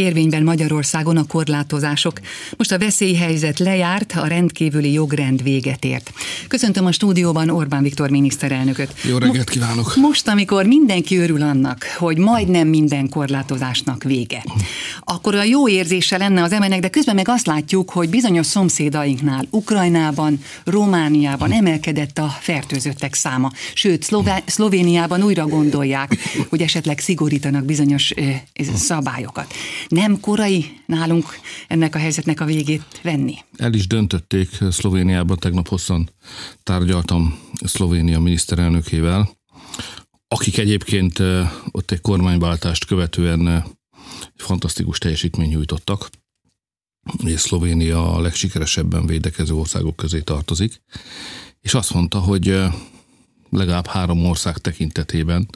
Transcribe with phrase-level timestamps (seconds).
[0.00, 2.20] érvényben Magyarországon a korlátozások.
[2.56, 6.12] Most a veszélyhelyzet lejárt, a rendkívüli jogrend véget ért.
[6.48, 8.94] Köszöntöm a stúdióban Orbán Viktor miniszterelnököt.
[9.02, 9.96] Jó reggelt kívánok!
[9.96, 14.44] Most, amikor mindenki örül annak, hogy majdnem minden korlátozásnak vége,
[15.04, 19.46] akkor a jó érzése lenne az emelnek, de közben meg azt látjuk, hogy bizonyos szomszédainknál,
[19.50, 23.50] Ukrajnában, Romániában emelkedett a fertőzöttek száma.
[23.74, 26.16] Sőt, Szlová- Szlovéniában újra gondolják,
[26.48, 28.12] hogy esetleg szigorítanak bizonyos
[28.74, 29.54] szabályokat.
[29.90, 31.24] Nem korai nálunk
[31.68, 33.34] ennek a helyzetnek a végét venni?
[33.56, 36.10] El is döntötték Szlovéniában, tegnap hosszan
[36.62, 39.30] tárgyaltam Szlovénia miniszterelnökével,
[40.28, 41.18] akik egyébként
[41.70, 43.64] ott egy kormányváltást követően
[44.36, 46.08] fantasztikus teljesítményt nyújtottak,
[47.24, 50.82] és Szlovénia a legsikeresebben védekező országok közé tartozik,
[51.60, 52.58] és azt mondta, hogy
[53.50, 55.48] legalább három ország tekintetében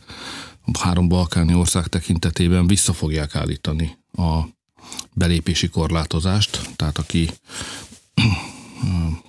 [0.79, 4.41] három balkáni ország tekintetében vissza fogják állítani a
[5.13, 7.31] belépési korlátozást, tehát aki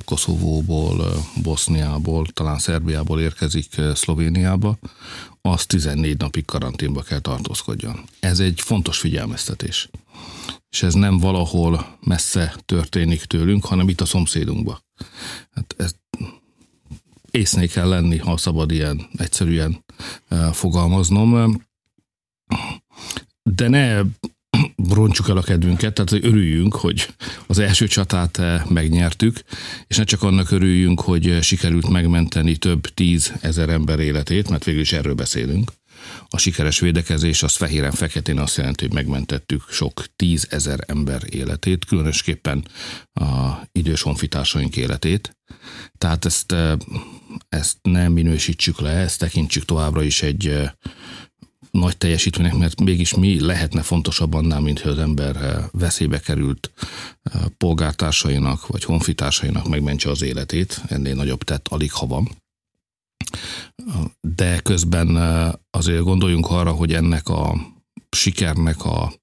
[0.05, 4.77] Koszovóból, Boszniából, talán Szerbiából érkezik Szlovéniába,
[5.41, 8.03] az 14 napig karanténba kell tartózkodjon.
[8.19, 9.89] Ez egy fontos figyelmeztetés.
[10.69, 14.79] És ez nem valahol messze történik tőlünk, hanem itt a szomszédunkba.
[15.51, 15.95] Hát ez
[17.31, 19.84] észné kell lenni, ha szabad ilyen egyszerűen
[20.51, 21.61] fogalmaznom.
[23.43, 24.01] De ne
[24.89, 27.07] roncsuk el a kedvünket, tehát örüljünk, hogy
[27.47, 29.39] az első csatát megnyertük,
[29.87, 34.81] és ne csak annak örüljünk, hogy sikerült megmenteni több tíz ezer ember életét, mert végül
[34.81, 35.71] is erről beszélünk.
[36.29, 42.67] A sikeres védekezés az fehéren-feketén azt jelenti, hogy megmentettük sok tízezer ember életét, különösképpen
[43.13, 45.37] a idős honfitársaink életét.
[45.97, 46.55] Tehát ezt,
[47.49, 50.69] ezt nem minősítsük le, ezt tekintsük továbbra is egy
[51.71, 56.71] nagy teljesítménynek, mert mégis mi lehetne fontosabb annál, mint hogy az ember veszélybe került
[57.57, 62.29] polgártársainak vagy honfitársainak megmentse az életét, ennél nagyobb tett alig ha van.
[64.21, 65.17] De közben
[65.69, 67.55] azért gondoljunk arra, hogy ennek a
[68.09, 69.13] sikernek a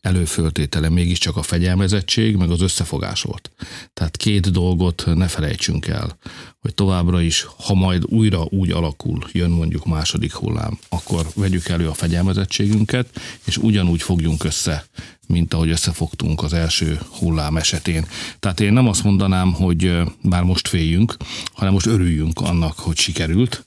[0.00, 3.50] előföltétele mégiscsak a fegyelmezettség, meg az összefogás volt.
[3.94, 6.18] Tehát két dolgot ne felejtsünk el,
[6.60, 11.88] hogy továbbra is, ha majd újra úgy alakul, jön mondjuk második hullám, akkor vegyük elő
[11.88, 14.84] a fegyelmezettségünket, és ugyanúgy fogjunk össze,
[15.26, 18.06] mint ahogy összefogtunk az első hullám esetén.
[18.38, 21.16] Tehát én nem azt mondanám, hogy már most féljünk,
[21.52, 23.66] hanem most örüljünk annak, hogy sikerült.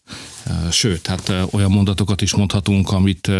[0.71, 3.31] Sőt, hát olyan mondatokat is mondhatunk, amit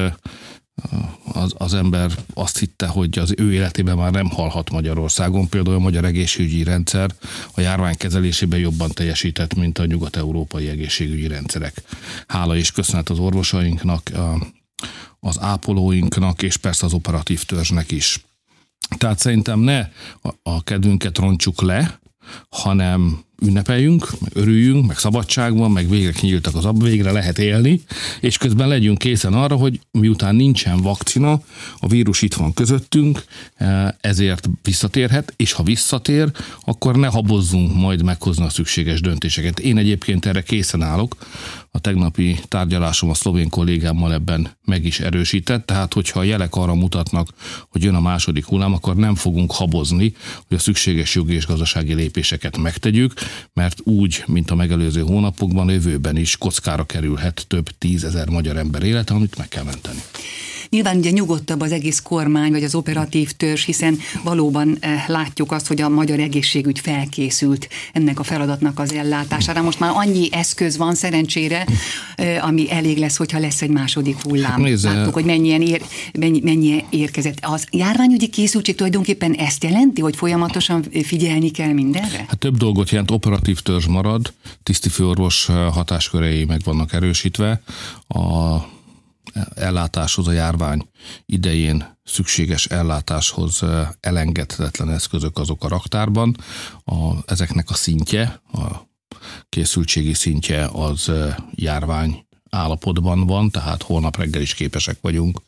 [1.24, 5.50] az, az ember azt hitte, hogy az ő életében már nem halhat Magyarországon.
[5.50, 7.10] Például a magyar egészségügyi rendszer
[7.54, 11.82] a járvány kezelésében jobban teljesített, mint a nyugat-európai egészségügyi rendszerek.
[12.28, 14.12] Hála és köszönet az orvosainknak,
[15.20, 18.26] az ápolóinknak, és persze az operatív törzsnek is.
[18.98, 19.90] Tehát szerintem ne
[20.44, 22.00] a kedvünket roncsuk le,
[22.50, 27.82] hanem ünnepeljünk, meg örüljünk, meg szabadság van, meg végre kinyíltak az ab, végre lehet élni,
[28.22, 31.42] és közben legyünk készen arra, hogy miután nincsen vakcina,
[31.80, 33.24] a vírus itt van közöttünk,
[33.56, 39.60] eh, ezért visszatérhet, és ha visszatér, akkor ne habozzunk majd meghozni a szükséges döntéseket.
[39.60, 41.16] Én egyébként erre készen állok,
[41.76, 46.74] a tegnapi tárgyalásom a szlovén kollégámmal ebben meg is erősített, tehát hogyha a jelek arra
[46.74, 47.30] mutatnak,
[47.70, 50.14] hogy jön a második hullám, akkor nem fogunk habozni,
[50.48, 53.14] hogy a szükséges jogi és gazdasági lépéseket megtegyük,
[53.54, 59.14] mert úgy, mint a megelőző hónapokban, jövőben is kockára kerülhet több tízezer magyar ember élete,
[59.14, 60.00] amit meg kell menteni.
[60.70, 65.68] Nyilván ugye nyugodtabb az egész kormány, vagy az operatív törzs, hiszen valóban eh, látjuk azt,
[65.68, 69.62] hogy a magyar egészségügy felkészült ennek a feladatnak az ellátására.
[69.62, 71.66] Most már annyi eszköz van szerencsére,
[72.16, 74.62] eh, ami elég lesz, hogyha lesz egy második hullám.
[74.62, 74.94] Nézze.
[74.94, 75.82] Láttuk, hogy mennyien, ér,
[76.20, 77.38] mennyi, mennyi érkezett.
[77.42, 82.26] Az járványügyi készültség tulajdonképpen ezt jelenti, hogy folyamatosan figyelni kell mindenre?
[82.28, 84.34] Hát több dolgot jelent, operatív törzs marad,
[84.64, 87.62] tisztifőorvos eh, hatáskörei meg vannak erősítve.
[88.08, 88.56] A
[89.56, 90.90] ellátáshoz a járvány
[91.26, 93.64] idején szükséges ellátáshoz
[94.00, 96.36] elengedhetetlen eszközök azok a raktárban.
[96.86, 98.88] A, ezeknek a szintje, a
[99.50, 101.12] készültségi szintje az
[101.52, 105.42] járvány állapotban van, tehát holnap reggel is képesek vagyunk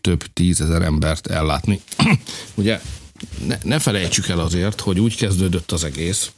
[0.00, 1.80] több tízezer embert ellátni.
[2.54, 2.80] Ugye
[3.46, 6.32] ne, ne felejtsük el azért, hogy úgy kezdődött az egész,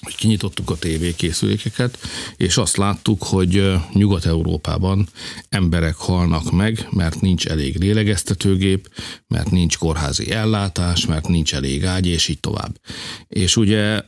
[0.00, 1.98] hogy kinyitottuk a tévékészülékeket,
[2.36, 5.08] és azt láttuk, hogy Nyugat-Európában
[5.48, 8.88] emberek halnak meg, mert nincs elég lélegeztetőgép,
[9.28, 12.80] mert nincs kórházi ellátás, mert nincs elég ágy, és így tovább.
[13.28, 14.02] És ugye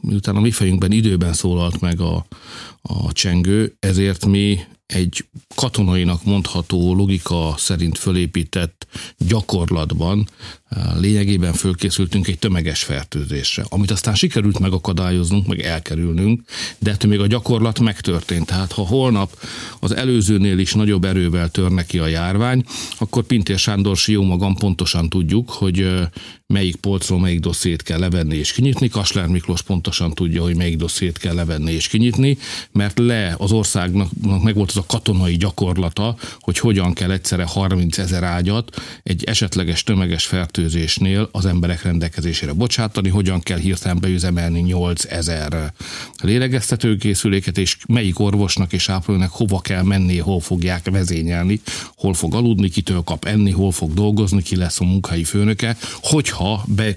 [0.00, 2.26] miután a mi fejünkben időben szólalt meg a,
[2.82, 5.24] a csengő, ezért mi egy
[5.54, 8.86] katonainak mondható logika szerint fölépített
[9.18, 10.28] gyakorlatban
[11.00, 16.42] lényegében fölkészültünk egy tömeges fertőzésre, amit aztán sikerült megakadályoznunk, meg elkerülnünk,
[16.78, 18.46] de ettől még a gyakorlat megtörtént.
[18.46, 19.38] Tehát ha holnap
[19.80, 22.64] az előzőnél is nagyobb erővel törne ki a járvány,
[22.98, 25.88] akkor Pintér Sándor jó magam pontosan tudjuk, hogy
[26.46, 28.88] melyik polcról melyik dossziét kell levenni és kinyitni.
[28.88, 32.38] Kasler Miklós pontosan tudja, hogy melyik dossziét kell levenni és kinyitni,
[32.72, 34.10] mert le az országnak
[34.42, 39.82] meg volt az a katonai gyakorlata, hogy hogyan kell egyszerre 30 ezer ágyat egy esetleges
[39.82, 40.26] tömeges
[40.64, 45.72] fertőzésnél az emberek rendelkezésére bocsátani, hogyan kell hirtelen beüzemelni 8 ezer
[46.22, 51.60] lélegeztetőkészüléket, és melyik orvosnak és ápolónak hova kell menni, hol fogják vezényelni,
[51.96, 56.64] hol fog aludni, kitől kap enni, hol fog dolgozni, ki lesz a munkai főnöke, hogyha
[56.66, 56.96] be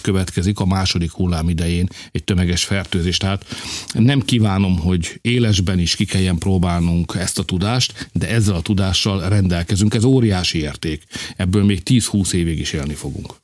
[0.00, 3.16] következik a második hullám idején egy tömeges fertőzés.
[3.16, 3.44] Tehát
[3.92, 9.28] nem kívánom, hogy élesben is ki kelljen próbálnunk ezt a tudást, de ezzel a tudással
[9.28, 9.94] rendelkezünk.
[9.94, 11.02] Ez óriási érték.
[11.36, 13.34] Ebből még 10-20 évig is élni fogunk.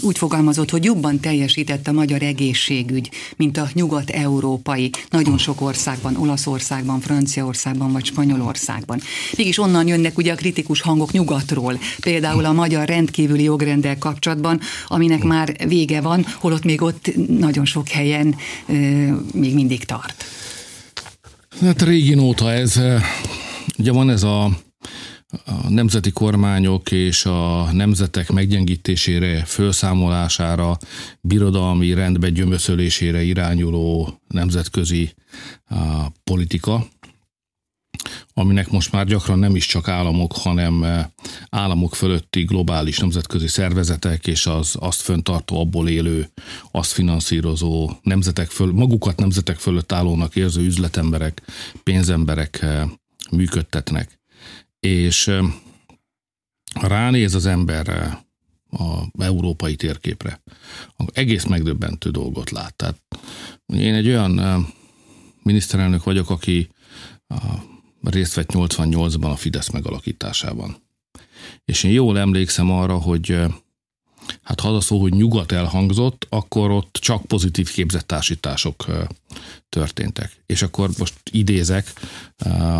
[0.00, 7.00] Úgy fogalmazott, hogy jobban teljesített a magyar egészségügy, mint a nyugat-európai, nagyon sok országban, Olaszországban,
[7.00, 9.00] Franciaországban vagy Spanyolországban.
[9.36, 15.22] Mégis onnan jönnek ugye a kritikus hangok nyugatról, például a magyar rendkívüli jogrendel kapcsolatban, aminek
[15.22, 18.34] már vége van, holott még ott nagyon sok helyen
[18.66, 18.72] e,
[19.32, 20.24] még mindig tart.
[21.60, 22.80] Hát régi óta ez,
[23.78, 24.50] ugye van ez a
[25.44, 30.78] a nemzeti kormányok és a nemzetek meggyengítésére, felszámolására,
[31.20, 35.14] birodalmi rendbe gyömöszölésére irányuló nemzetközi
[36.24, 36.86] politika,
[38.34, 40.84] aminek most már gyakran nem is csak államok, hanem
[41.50, 46.28] államok fölötti globális nemzetközi szervezetek és az azt föntartó, abból élő,
[46.70, 51.42] azt finanszírozó nemzetek föl, magukat nemzetek fölött állónak érző üzletemberek,
[51.82, 52.66] pénzemberek
[53.30, 54.18] működtetnek
[54.86, 55.30] és
[56.74, 57.88] ha ránéz az ember
[58.70, 60.42] a európai térképre,
[61.12, 62.74] egész megdöbbentő dolgot lát.
[62.74, 63.00] Tehát
[63.66, 64.66] én egy olyan
[65.42, 66.68] miniszterelnök vagyok, aki
[68.02, 70.76] részt vett 88-ban a Fidesz megalakításában.
[71.64, 73.40] És én jól emlékszem arra, hogy
[74.42, 78.86] hát ha az a szó, hogy nyugat elhangzott, akkor ott csak pozitív képzettársítások
[79.68, 80.30] történtek.
[80.46, 81.92] És akkor most idézek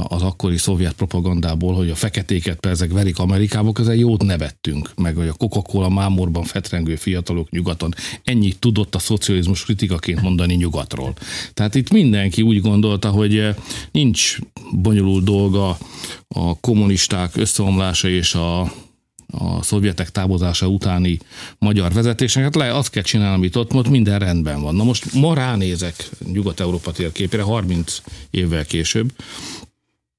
[0.02, 5.28] az akkori szovjet propagandából, hogy a feketéket ezek verik Amerikába, ezen jót nevettünk, meg hogy
[5.28, 7.94] a Coca-Cola mámorban fetrengő fiatalok nyugaton.
[8.24, 11.14] Ennyit tudott a szocializmus kritikaként mondani nyugatról.
[11.54, 13.54] Tehát itt mindenki úgy gondolta, hogy
[13.90, 14.38] nincs
[14.72, 15.78] bonyolult dolga
[16.28, 18.72] a kommunisták összeomlása és a
[19.30, 21.18] a szovjetek távozása utáni
[21.58, 24.74] magyar vezetésnek, le azt kell csinálni, amit ott, ott minden rendben van.
[24.74, 29.12] Na most ma ránézek Nyugat-Európa térképére 30 évvel később,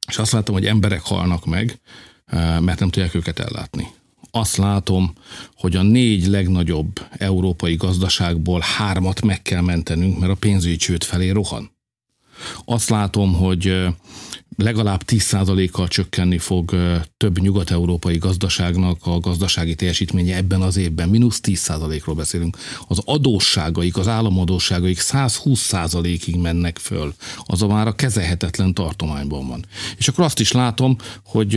[0.08, 1.80] és azt látom, hogy emberek halnak meg,
[2.26, 3.88] eh, mert nem tudják őket ellátni.
[4.32, 5.14] Azt látom,
[5.56, 11.30] hogy a négy legnagyobb európai gazdaságból hármat meg kell mentenünk, mert a pénzügyi csőd felé
[11.30, 11.72] rohan.
[12.66, 13.94] Azt látom, hogy eh,
[14.58, 16.76] legalább 10%-kal csökkenni fog
[17.18, 21.10] több nyugat-európai gazdaságnak a gazdasági teljesítménye ebben az évben.
[21.10, 22.58] Minusz 10%-ról beszélünk.
[22.88, 27.14] Az adósságaik, az államadósságaik 120%-ig mennek föl.
[27.46, 29.66] Az a már a kezelhetetlen tartományban van.
[29.98, 31.56] És akkor azt is látom, hogy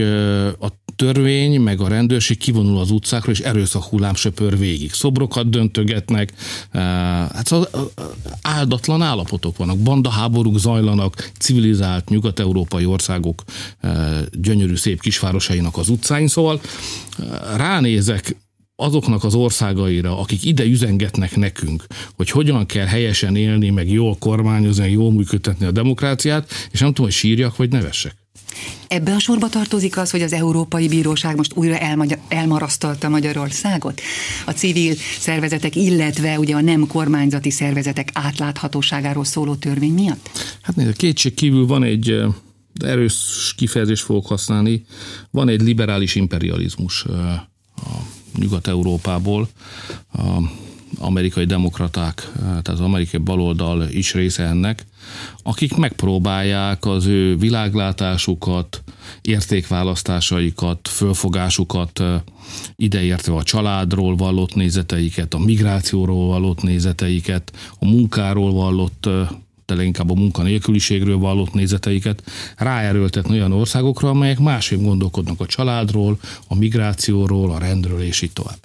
[0.59, 4.91] a törvény, meg a rendőrség kivonul az utcákra, és erőszak hullám söpör végig.
[4.93, 6.33] Szobrokat döntögetnek,
[6.71, 7.91] hát szóval
[8.41, 13.43] áldatlan állapotok vannak, bandaháborúk zajlanak, civilizált nyugat-európai országok
[14.31, 16.61] gyönyörű szép kisvárosainak az utcáin, szóval
[17.55, 18.35] ránézek
[18.75, 24.91] azoknak az országaira, akik ide üzengetnek nekünk, hogy hogyan kell helyesen élni, meg jól kormányozni,
[24.91, 28.15] jól működtetni a demokráciát, és nem tudom, hogy sírjak vagy nevessek.
[28.87, 31.77] Ebbe a sorba tartozik az, hogy az Európai Bíróság most újra
[32.27, 34.01] elmarasztalta Magyarországot?
[34.45, 40.29] A civil szervezetek, illetve ugye a nem kormányzati szervezetek átláthatóságáról szóló törvény miatt?
[40.61, 42.23] Hát nézd, kétség kívül van egy
[42.79, 44.85] erős kifejezést fogok használni,
[45.31, 47.47] van egy liberális imperializmus a
[48.37, 49.49] Nyugat-Európából,
[50.13, 50.41] a
[50.99, 54.85] amerikai demokraták, tehát az amerikai baloldal is része ennek,
[55.43, 58.83] akik megpróbálják az ő világlátásukat,
[59.21, 62.03] értékválasztásaikat, fölfogásukat,
[62.75, 69.09] ideértve a családról vallott nézeteiket, a migrációról vallott nézeteiket, a munkáról vallott
[69.71, 72.23] de leginkább a munkanélküliségről vallott nézeteiket
[72.57, 78.57] ráerőltetni olyan országokra, amelyek másképp gondolkodnak a családról, a migrációról, a rendről, és így tovább.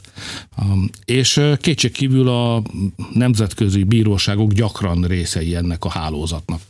[0.59, 2.63] Um, és kétség kívül a
[3.13, 6.61] nemzetközi bíróságok gyakran részei ennek a hálózatnak.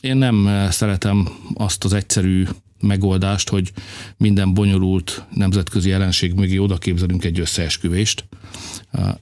[0.00, 2.46] Én nem szeretem azt az egyszerű
[2.80, 3.72] megoldást, hogy
[4.16, 8.24] minden bonyolult nemzetközi jelenség mögé oda képzelünk egy összeesküvést,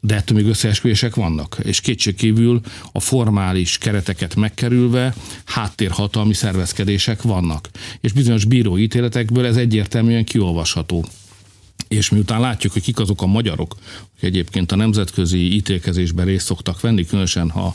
[0.01, 1.57] de ettől még összeesküvések vannak.
[1.63, 2.61] És kétségkívül
[2.93, 5.15] a formális kereteket megkerülve
[5.45, 7.69] háttérhatalmi szervezkedések vannak.
[8.01, 11.05] És bizonyos bíróítéletekből ez egyértelműen kiolvasható
[11.93, 13.77] és miután látjuk, hogy kik azok a magyarok,
[14.13, 17.75] akik egyébként a nemzetközi ítélkezésben részt szoktak venni, különösen ha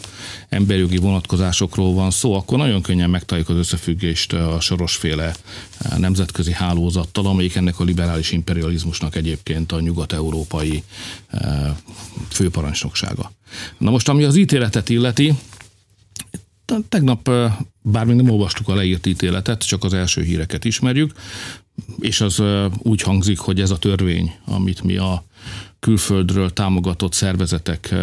[0.50, 5.36] emberjogi vonatkozásokról van szó, akkor nagyon könnyen megtaláljuk az összefüggést a sorosféle
[5.98, 10.84] nemzetközi hálózattal, amelyik ennek a liberális imperializmusnak egyébként a nyugat-európai
[12.30, 13.32] főparancsnoksága.
[13.78, 15.34] Na most, ami az ítéletet illeti,
[16.90, 17.30] tegnap,
[17.82, 21.14] bár még nem olvastuk a leírt ítéletet, csak az első híreket ismerjük,
[22.00, 22.44] és az
[22.78, 25.24] úgy hangzik, hogy ez a törvény, amit mi a
[25.80, 27.96] külföldről támogatott szervezetek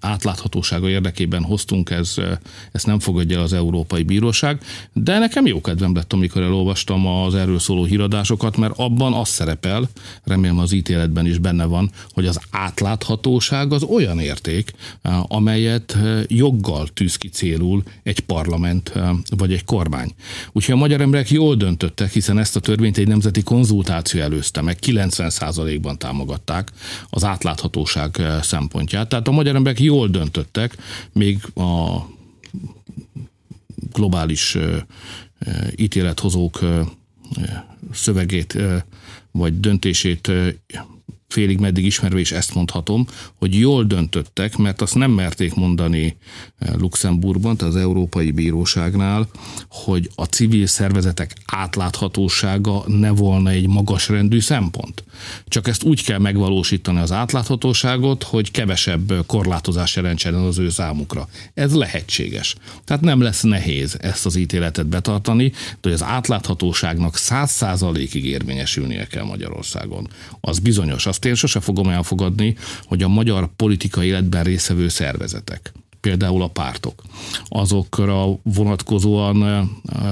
[0.00, 2.14] átláthatósága érdekében hoztunk, ez,
[2.72, 7.34] ezt nem fogadja el az Európai Bíróság, de nekem jó kedvem lett, amikor elolvastam az
[7.34, 9.88] erről szóló híradásokat, mert abban az szerepel,
[10.24, 14.72] remélem az ítéletben is benne van, hogy az átláthatóság az olyan érték,
[15.22, 18.92] amelyet joggal tűz ki célul egy parlament
[19.36, 20.14] vagy egy kormány.
[20.52, 24.78] Úgyhogy a magyar emberek jól döntöttek, hiszen ezt a törvényt egy nemzeti konzultáció előzte meg,
[24.86, 26.70] 90%-ban támogatták
[27.10, 29.08] az átláthatóság szempontját.
[29.08, 30.76] Tehát a magyar emberek jól döntöttek,
[31.12, 32.00] még a
[33.92, 34.56] globális
[35.76, 36.58] ítélethozók
[37.92, 38.58] szövegét
[39.30, 40.30] vagy döntését
[41.30, 43.06] félig meddig ismerve is ezt mondhatom,
[43.38, 46.16] hogy jól döntöttek, mert azt nem merték mondani
[46.58, 49.28] eh, Luxemburgban, tehát az Európai Bíróságnál,
[49.68, 55.04] hogy a civil szervezetek átláthatósága ne volna egy magas rendű szempont.
[55.48, 61.28] Csak ezt úgy kell megvalósítani az átláthatóságot, hogy kevesebb korlátozás jelentsen az ő számukra.
[61.54, 62.54] Ez lehetséges.
[62.84, 69.06] Tehát nem lesz nehéz ezt az ítéletet betartani, de hogy az átláthatóságnak száz százalékig érvényesülnie
[69.06, 70.08] kell Magyarországon.
[70.40, 76.42] Az bizonyos, azt én sose fogom elfogadni, hogy a magyar politikai életben részvevő szervezetek például
[76.42, 77.02] a pártok.
[77.48, 79.70] Azokra vonatkozóan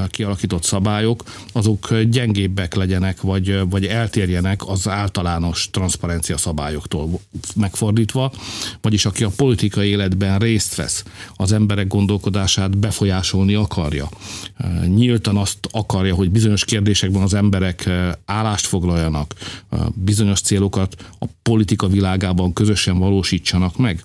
[0.08, 7.20] kialakított szabályok, azok gyengébbek legyenek, vagy, vagy eltérjenek az általános transzparencia szabályoktól
[7.56, 8.32] megfordítva,
[8.80, 11.04] vagyis aki a politikai életben részt vesz,
[11.34, 14.08] az emberek gondolkodását befolyásolni akarja.
[14.86, 17.90] Nyíltan azt akarja, hogy bizonyos kérdésekben az emberek
[18.24, 19.34] állást foglaljanak,
[19.94, 24.04] bizonyos célokat a politika világában közösen valósítsanak meg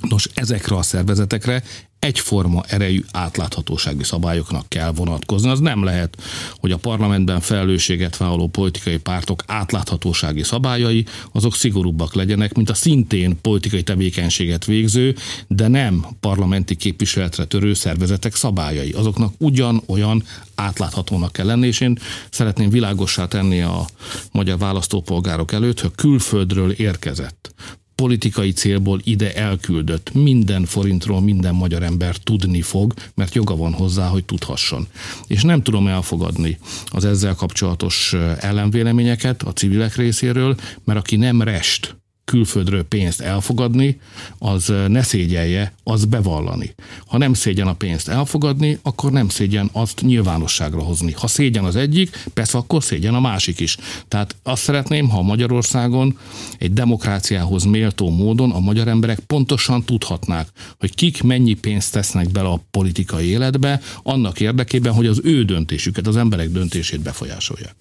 [0.00, 1.62] Nos, ezekre a szervezetekre
[2.04, 5.50] egyforma erejű átláthatósági szabályoknak kell vonatkozni.
[5.50, 6.22] Az nem lehet,
[6.56, 13.40] hogy a parlamentben felelősséget vállaló politikai pártok átláthatósági szabályai azok szigorúbbak legyenek, mint a szintén
[13.40, 15.16] politikai tevékenységet végző,
[15.48, 18.90] de nem parlamenti képviseletre törő szervezetek szabályai.
[18.90, 20.22] Azoknak ugyanolyan
[20.54, 21.98] átláthatónak kell lenni, és én
[22.30, 23.86] szeretném világossá tenni a
[24.32, 27.54] magyar választópolgárok előtt, hogy külföldről érkezett
[27.94, 34.06] politikai célból ide elküldött minden forintról minden magyar ember tudni fog, mert joga van hozzá,
[34.06, 34.86] hogy tudhasson.
[35.26, 41.96] És nem tudom elfogadni az ezzel kapcsolatos ellenvéleményeket a civilek részéről, mert aki nem rest,
[42.24, 44.00] külföldről pénzt elfogadni,
[44.38, 46.74] az ne szégyelje, az bevallani.
[47.06, 51.12] Ha nem szégyen a pénzt elfogadni, akkor nem szégyen azt nyilvánosságra hozni.
[51.12, 53.76] Ha szégyen az egyik, persze akkor szégyen a másik is.
[54.08, 56.18] Tehát azt szeretném, ha Magyarországon
[56.58, 62.48] egy demokráciához méltó módon a magyar emberek pontosan tudhatnák, hogy kik mennyi pénzt tesznek bele
[62.48, 67.74] a politikai életbe, annak érdekében, hogy az ő döntésüket, az emberek döntését befolyásolják.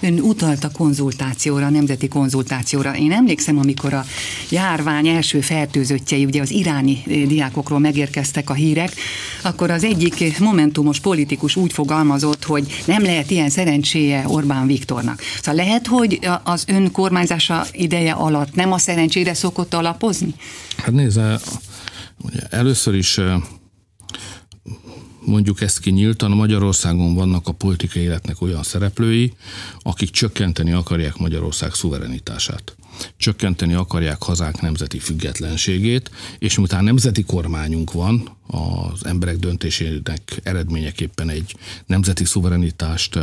[0.00, 2.96] Ön utalt a konzultációra, a nemzeti konzultációra.
[2.96, 4.04] Én emlékszem, amikor a
[4.50, 8.92] járvány első fertőzöttjei, ugye az iráni eh, diákokról megérkeztek a hírek,
[9.42, 15.20] akkor az egyik momentumos politikus úgy fogalmazott, hogy nem lehet ilyen szerencséje Orbán Viktornak.
[15.36, 20.34] Szóval lehet, hogy az ön kormányzása ideje alatt nem a szerencsére szokott alapozni?
[20.76, 21.40] Hát nézze,
[22.50, 23.34] először is eh,
[25.20, 29.32] mondjuk ezt ki nyíltan, Magyarországon vannak a politikai életnek olyan szereplői,
[29.82, 32.76] akik csökkenteni akarják Magyarország szuverenitását
[33.16, 41.54] csökkenteni akarják hazánk nemzeti függetlenségét, és miután nemzeti kormányunk van, az emberek döntésének eredményeképpen egy
[41.86, 43.18] nemzeti szuverenitást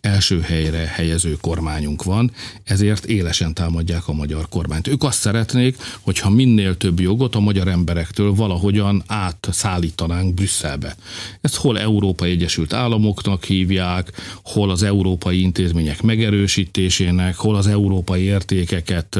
[0.00, 2.30] első helyre helyező kormányunk van,
[2.64, 4.86] ezért élesen támadják a magyar kormányt.
[4.86, 10.96] Ők azt szeretnék, hogyha minél több jogot a magyar emberektől valahogyan átszállítanánk Brüsszelbe.
[11.40, 14.12] Ezt hol Európai Egyesült Államoknak hívják,
[14.44, 19.15] hol az európai intézmények megerősítésének, hol az európai értékeket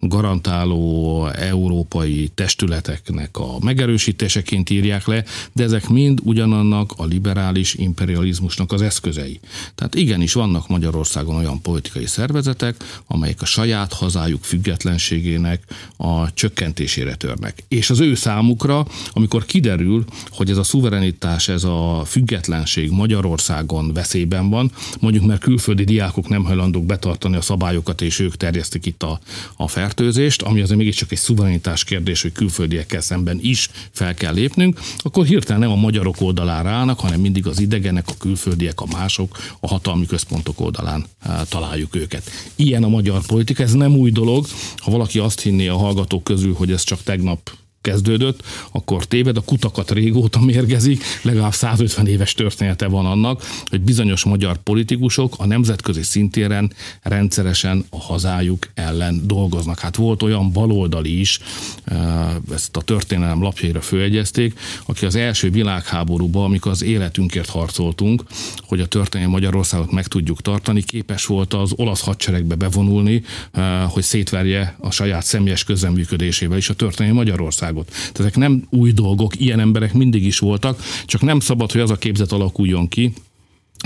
[0.00, 8.82] garantáló európai testületeknek a megerősítéseként írják le, de ezek mind ugyanannak a liberális imperializmusnak az
[8.82, 9.40] eszközei.
[9.74, 15.62] Tehát igenis vannak Magyarországon olyan politikai szervezetek, amelyek a saját hazájuk függetlenségének
[15.96, 17.64] a csökkentésére törnek.
[17.68, 24.50] És az ő számukra, amikor kiderül, hogy ez a szuverenitás, ez a függetlenség Magyarországon veszélyben
[24.50, 24.70] van,
[25.00, 29.20] mondjuk mert külföldi diákok nem hajlandók betartani a szabályokat, és ők terjesztik itt a,
[29.56, 34.80] a fertőzést, ami azért mégiscsak egy szuverenitás kérdés, hogy külföldiekkel szemben is fel kell lépnünk,
[34.98, 39.38] akkor hirtelen nem a magyarok oldalára állnak, hanem mindig az idegenek, a külföldiek, a mások,
[39.60, 42.30] a hatalmi központok oldalán eh, találjuk őket.
[42.56, 44.46] Ilyen a magyar politika, ez nem új dolog.
[44.76, 47.50] Ha valaki azt hinné a hallgatók közül, hogy ez csak tegnap
[47.82, 54.24] kezdődött, akkor téved, a kutakat régóta mérgezik, legalább 150 éves története van annak, hogy bizonyos
[54.24, 56.72] magyar politikusok a nemzetközi szintéren
[57.02, 59.78] rendszeresen a hazájuk ellen dolgoznak.
[59.78, 61.38] Hát volt olyan baloldali is,
[61.84, 68.22] eh, ezt a történelem lapjaira főegyezték, aki az első világháborúban, amikor az életünkért harcoltunk,
[68.66, 73.22] hogy a történelmi Magyarországot meg tudjuk tartani, képes volt az olasz hadseregbe bevonulni,
[73.52, 77.90] eh, hogy szétverje a saját személyes közeműködésével is a történelmi Magyarország világot.
[77.90, 81.90] Tehát ezek nem új dolgok, ilyen emberek mindig is voltak, csak nem szabad, hogy az
[81.90, 83.12] a képzet alakuljon ki,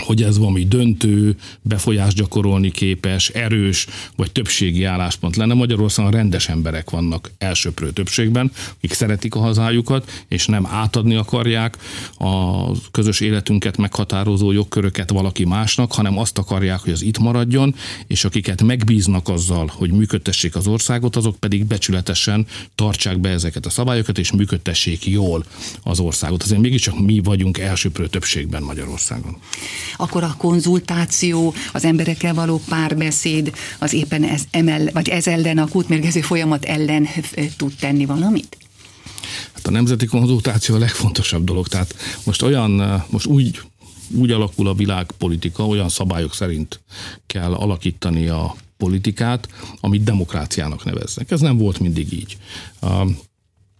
[0.02, 5.55] hogy ez valami döntő, befolyás gyakorolni képes, erős vagy többségi álláspont lenne.
[5.55, 11.76] Magyarországon rendes emberek vannak elsőprő többségben, akik szeretik a hazájukat, és nem átadni akarják
[12.19, 17.75] a közös életünket meghatározó jogköröket valaki másnak, hanem azt akarják, hogy az itt maradjon,
[18.07, 23.71] és akiket megbíznak azzal, hogy működtessék az országot, azok pedig becsületesen tartsák be ezeket a
[23.71, 25.45] szabályokat, és működtessék jól
[25.83, 26.43] az országot.
[26.43, 29.37] Azért mégiscsak mi vagyunk elsőprő többségben Magyarországon
[29.97, 35.68] akkor a konzultáció, az emberekkel való párbeszéd, az éppen ez, emel, vagy ez ellen, a
[35.68, 37.09] kútmérgező folyamat ellen
[37.56, 38.56] tud tenni valamit?
[39.54, 41.68] Hát a nemzeti konzultáció a legfontosabb dolog.
[41.68, 43.61] Tehát most olyan, most úgy
[44.11, 46.80] úgy alakul a világpolitika, olyan szabályok szerint
[47.26, 49.49] kell alakítani a politikát,
[49.80, 51.30] amit demokráciának neveznek.
[51.30, 52.37] Ez nem volt mindig így.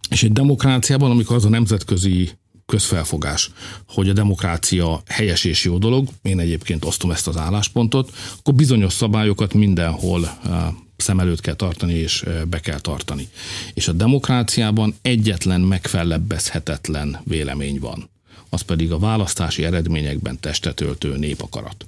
[0.09, 2.29] És egy demokráciában, amikor az a nemzetközi
[2.67, 3.51] közfelfogás,
[3.87, 8.93] hogy a demokrácia helyes és jó dolog, én egyébként osztom ezt az álláspontot, akkor bizonyos
[8.93, 13.27] szabályokat mindenhol eh, szem előtt kell tartani és eh, be kell tartani.
[13.73, 18.09] És a demokráciában egyetlen megfellebbezhetetlen vélemény van
[18.49, 21.87] az pedig a választási eredményekben testetöltő népakarat.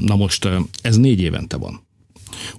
[0.00, 1.84] Na most eh, ez négy évente van.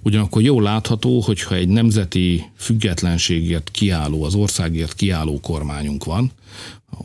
[0.02, 6.32] Ugyanakkor jól látható, hogyha egy nemzeti függetlenségért kiálló, az országért kiálló kormányunk van,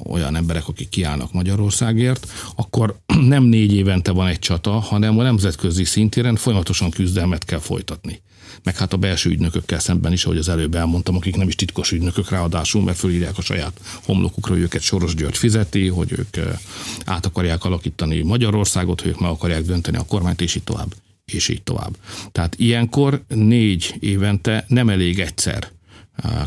[0.05, 2.99] olyan emberek, akik kiállnak Magyarországért, akkor
[3.33, 8.21] nem négy évente van egy csata, hanem a nemzetközi szintéren folyamatosan küzdelmet kell folytatni.
[8.63, 11.91] Meg hát a belső ügynökökkel szemben is, ahogy az előbb elmondtam, akik nem is titkos
[11.91, 16.57] ügynökök ráadásul, mert fölírják a saját homlokukra, hogy őket Soros György fizeti, hogy ők eh,
[17.05, 20.93] át akarják alakítani Magyarországot, hogy ők meg akarják dönteni a kormányt, és így tovább
[21.25, 21.97] és így tovább.
[22.31, 25.71] Tehát ilyenkor négy évente nem elég egyszer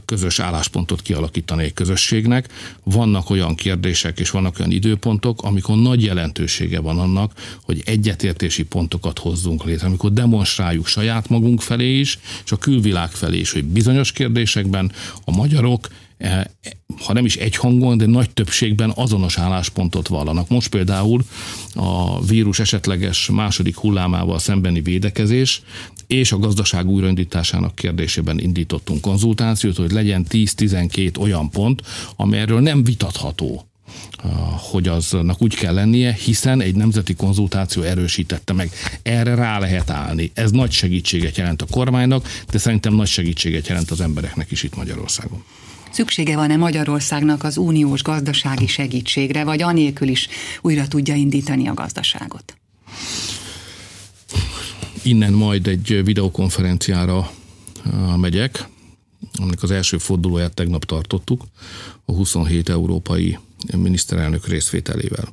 [0.05, 2.49] közös álláspontot kialakítani egy közösségnek.
[2.83, 9.19] Vannak olyan kérdések és vannak olyan időpontok, amikor nagy jelentősége van annak, hogy egyetértési pontokat
[9.19, 14.13] hozzunk létre, amikor demonstráljuk saját magunk felé is, és a külvilág felé is, hogy bizonyos
[14.13, 14.93] kérdésekben
[15.25, 15.89] a magyarok
[17.05, 20.49] ha nem is egy hangon, de nagy többségben azonos álláspontot vallanak.
[20.49, 21.25] Most például
[21.75, 25.63] a vírus esetleges második hullámával szembeni védekezés
[26.07, 31.83] és a gazdaság újraindításának kérdésében indítottunk konzultációt, hogy legyen 10-12 olyan pont,
[32.17, 33.67] amelyről nem vitatható,
[34.71, 38.71] hogy aznak úgy kell lennie, hiszen egy nemzeti konzultáció erősítette meg.
[39.03, 40.31] Erre rá lehet állni.
[40.35, 44.77] Ez nagy segítséget jelent a kormánynak, de szerintem nagy segítséget jelent az embereknek is itt
[44.77, 45.45] Magyarországon.
[45.97, 50.29] Szüksége van-e Magyarországnak az uniós gazdasági segítségre, vagy anélkül is
[50.63, 52.57] újra tudja indítani a gazdaságot?
[55.03, 57.31] Innen majd egy videokonferenciára
[58.17, 58.69] megyek,
[59.39, 61.45] aminek az első fordulóját tegnap tartottuk,
[62.05, 63.39] a 27 európai
[63.77, 65.29] miniszterelnök részvételével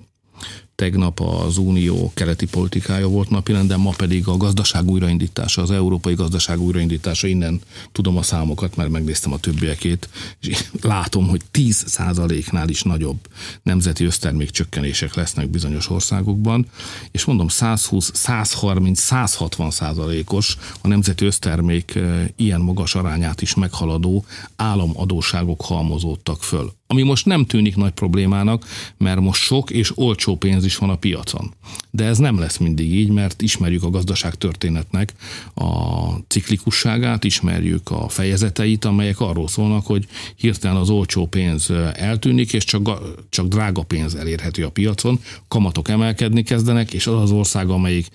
[0.76, 6.60] tegnap az unió keleti politikája volt napirenden, ma pedig a gazdaság újraindítása, az európai gazdaság
[6.60, 10.10] újraindítása, innen tudom a számokat, mert megnéztem a többiekét,
[10.42, 12.00] és látom, hogy 10
[12.52, 13.18] nál is nagyobb
[13.64, 16.66] nemzeti össztermék csökkenések lesznek bizonyos országokban,
[17.12, 24.26] és mondom 120, 130, 160 százalékos a nemzeti össztermék eh, ilyen magas arányát is meghaladó
[24.56, 26.74] államadóságok halmozódtak föl.
[26.88, 28.66] Ami most nem tűnik nagy problémának,
[28.98, 31.54] mert most sok és olcsó pénz is van a piacon.
[31.92, 35.14] De ez nem lesz mindig így, mert ismerjük a gazdaság történetnek
[35.54, 35.64] a
[36.28, 42.90] ciklikusságát, ismerjük a fejezeteit, amelyek arról szólnak, hogy hirtelen az olcsó pénz eltűnik, és csak,
[43.30, 48.08] csak drága pénz elérhető a piacon, kamatok emelkedni kezdenek, és az az ország, amelyik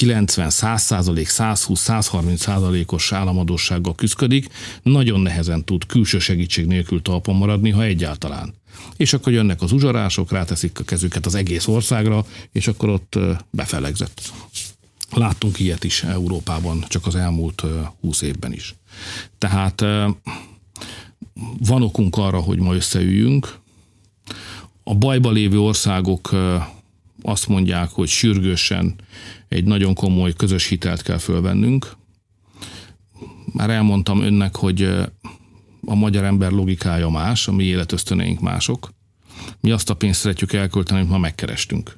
[0.00, 4.48] 90-100 százalék, 120-130 százalékos államadósággal küzdik,
[4.82, 8.54] nagyon nehezen tud külső segítség nélkül talpon maradni, ha egyáltalán.
[8.96, 13.18] És akkor jönnek az uzsorások, ráteszik a kezüket az egész országra, és akkor ott
[13.50, 14.32] befelegzett.
[15.10, 17.64] Láttunk ilyet is Európában, csak az elmúlt
[18.00, 18.74] 20 évben is.
[19.38, 19.80] Tehát
[21.58, 23.58] van okunk arra, hogy ma összeüljünk.
[24.84, 26.30] A bajba lévő országok
[27.28, 28.94] azt mondják, hogy sürgősen
[29.48, 31.96] egy nagyon komoly közös hitelt kell fölvennünk.
[33.52, 34.82] Már elmondtam önnek, hogy
[35.84, 38.92] a magyar ember logikája más, a mi életösztöneink mások.
[39.60, 41.97] Mi azt a pénzt szeretjük elkölteni, amit ma megkerestünk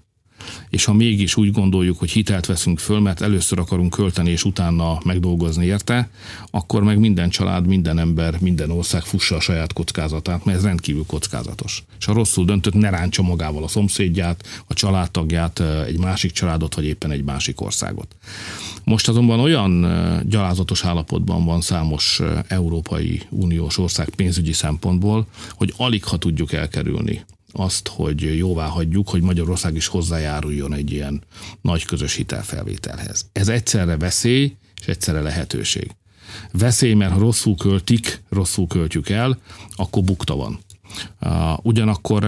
[0.70, 4.98] és ha mégis úgy gondoljuk, hogy hitelt veszünk föl, mert először akarunk költeni, és utána
[5.04, 6.10] megdolgozni érte,
[6.50, 11.04] akkor meg minden család, minden ember, minden ország fussa a saját kockázatát, mert ez rendkívül
[11.06, 11.84] kockázatos.
[11.98, 16.84] És ha rosszul döntött, ne ráncsa magával a szomszédját, a családtagját, egy másik családot, vagy
[16.84, 18.16] éppen egy másik országot.
[18.84, 19.86] Most azonban olyan
[20.28, 27.88] gyalázatos állapotban van számos Európai Uniós ország pénzügyi szempontból, hogy alig ha tudjuk elkerülni azt,
[27.88, 31.22] hogy jóvá hagyjuk, hogy Magyarország is hozzájáruljon egy ilyen
[31.60, 33.28] nagy közös hitelfelvételhez.
[33.32, 35.90] Ez egyszerre veszély, és egyszerre lehetőség.
[36.52, 39.38] Veszély, mert ha rosszul költik, rosszul költjük el,
[39.70, 40.58] akkor bukta van.
[41.62, 42.26] Ugyanakkor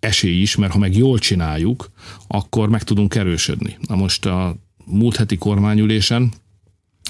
[0.00, 1.90] esély is, mert ha meg jól csináljuk,
[2.26, 3.76] akkor meg tudunk erősödni.
[3.80, 6.32] Na most a múlt heti kormányülésen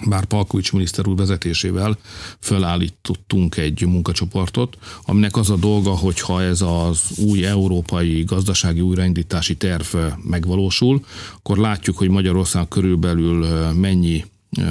[0.07, 1.99] bár Palkovics miniszter úr vezetésével
[2.41, 9.57] fölállítottunk egy munkacsoportot, aminek az a dolga, hogy ha ez az új európai gazdasági újraindítási
[9.57, 11.05] terv megvalósul,
[11.37, 14.25] akkor látjuk, hogy Magyarország körülbelül mennyi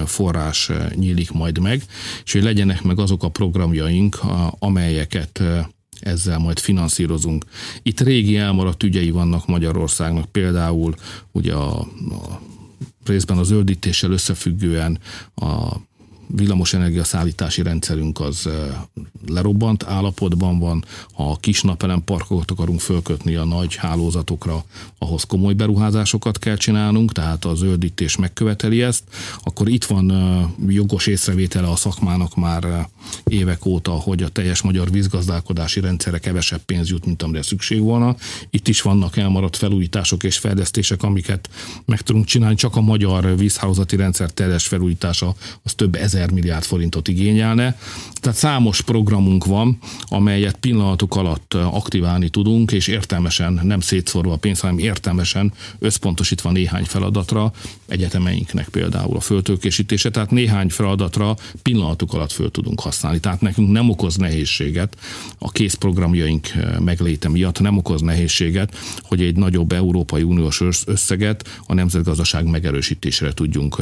[0.06, 1.84] forrás nyílik majd meg,
[2.26, 4.20] és hogy legyenek meg azok a programjaink,
[4.60, 5.44] amelyeket
[6.00, 7.46] ezzel majd finanszírozunk.
[7.84, 10.96] Itt régi elmaradt ügyei vannak Magyarországnak, például
[11.32, 12.42] ugye a, a
[13.08, 15.00] részben a zöldítéssel összefüggően
[15.36, 15.76] a
[16.28, 18.50] villamosenergia szállítási rendszerünk az
[19.28, 20.86] lerobbant állapotban van.
[21.14, 24.66] Ha kis napelem parkokat akarunk fölkötni a nagy hálózatokra,
[24.98, 29.04] ahhoz komoly beruházásokat kell csinálnunk, tehát a zöldítés megköveteli ezt,
[29.44, 30.12] akkor itt van
[30.68, 32.88] jogos észrevétele a szakmának már
[33.24, 38.16] évek óta, hogy a teljes magyar vízgazdálkodási rendszerre kevesebb pénz jut, mint amire szükség volna.
[38.50, 41.50] Itt is vannak elmaradt felújítások és fejlesztések, amiket
[41.86, 47.08] meg tudunk csinálni, csak a magyar vízhálózati rendszer teljes felújítása az több ezer milliárd forintot
[47.08, 47.78] igényelne.
[48.14, 54.62] Tehát számos programunk van, amelyet pillanatok alatt aktiválni tudunk, és értelmesen, nem szétszorva a pénzt,
[54.62, 57.52] hanem értelmesen összpontosítva néhány feladatra,
[57.88, 63.20] egyetemeinknek például a föltőkésítése, tehát néhány feladatra pillanatok alatt föl tudunk használni.
[63.20, 64.98] Tehát nekünk nem okoz nehézséget
[65.38, 66.48] a készprogramjaink
[66.80, 73.82] megléte miatt, nem okoz nehézséget, hogy egy nagyobb Európai Uniós összeget a nemzetgazdaság megerősítésére tudjunk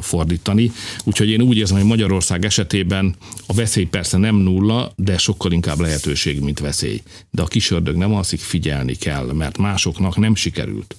[0.00, 0.70] fordítani.
[1.04, 3.14] Úgyhogy én úgy érzem, hogy Magyarország esetében
[3.46, 7.02] a veszély persze nem nulla, de sokkal inkább lehetőség, mint veszély.
[7.30, 10.96] De a kisördög nem alszik, figyelni kell, mert másoknak nem sikerült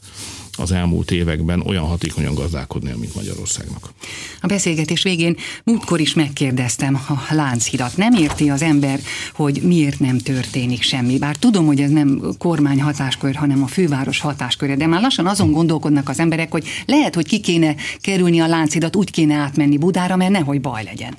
[0.58, 3.94] az elmúlt években olyan hatékonyan gazdálkodni, mint Magyarországnak.
[4.42, 6.96] A beszélgetés végén múltkor is megkérdeztem
[7.30, 7.98] a Lánchidat.
[7.98, 9.00] Nem érti az ember,
[9.34, 11.18] hogy miért nem történik semmi.
[11.18, 15.52] Bár tudom, hogy ez nem kormány hatáskör, hanem a főváros hatásköre, de már lassan azon
[15.52, 20.16] gondolkodnak az emberek, hogy lehet, hogy ki kéne kerülni a Lánchidat, úgy kéne átmenni Budára,
[20.16, 21.18] mert nehogy baj legyen.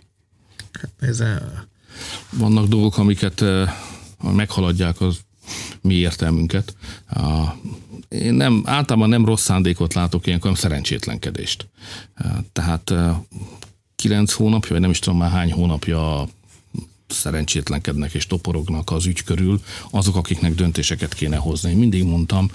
[1.01, 1.23] Ez
[2.31, 3.45] vannak dolgok, amiket
[4.33, 5.19] meghaladják az
[5.81, 6.77] mi értelmünket.
[8.09, 11.69] Én nem, általában nem rossz szándékot látok ilyenkor, hanem szerencsétlenkedést.
[12.53, 12.93] Tehát
[13.97, 16.29] kilenc hónapja, vagy nem is tudom már hány hónapja
[17.07, 21.71] szerencsétlenkednek és toporognak az ügy körül, azok, akiknek döntéseket kéne hozni.
[21.71, 22.51] Én mindig mondtam,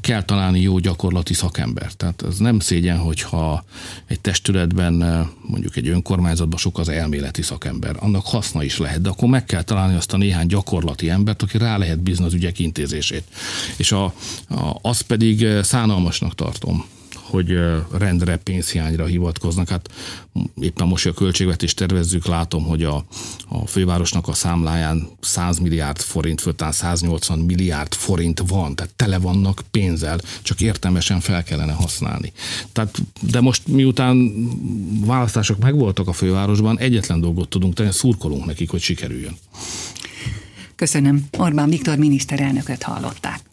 [0.00, 1.92] kell találni jó gyakorlati szakember.
[1.92, 3.64] Tehát ez nem szégyen, hogyha
[4.06, 7.96] egy testületben, mondjuk egy önkormányzatban sok az elméleti szakember.
[7.98, 11.58] Annak haszna is lehet, de akkor meg kell találni azt a néhány gyakorlati embert, aki
[11.58, 13.24] rá lehet bízni az ügyek intézését.
[13.76, 14.14] És a, a,
[14.82, 16.84] azt pedig szánalmasnak tartom,
[17.30, 17.58] hogy
[17.92, 19.68] rendre pénzhiányra hivatkoznak.
[19.68, 19.88] Hát
[20.60, 23.04] éppen most, a költségvetést tervezzük, látom, hogy a,
[23.48, 29.62] a fővárosnak a számláján 100 milliárd forint, föltán 180 milliárd forint van, tehát tele vannak
[29.70, 32.32] pénzzel, csak értelmesen fel kellene használni.
[32.72, 34.32] Tehát, de most miután
[35.04, 39.36] választások megvoltak a fővárosban, egyetlen dolgot tudunk tenni, szurkolunk nekik, hogy sikerüljön.
[40.74, 41.26] Köszönöm.
[41.38, 43.47] Orbán Viktor miniszterelnököt hallották.